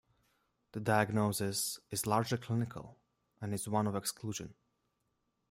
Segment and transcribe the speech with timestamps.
[0.71, 2.97] The diagnosis is largely clinical
[3.39, 4.55] and is one of exclusion.